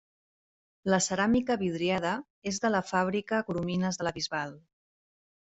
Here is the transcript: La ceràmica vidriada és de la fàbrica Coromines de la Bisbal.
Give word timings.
La 0.93 0.99
ceràmica 1.07 1.57
vidriada 1.63 2.13
és 2.53 2.59
de 2.65 2.73
la 2.77 2.81
fàbrica 2.93 3.43
Coromines 3.51 4.01
de 4.03 4.09
la 4.09 4.17
Bisbal. 4.19 4.59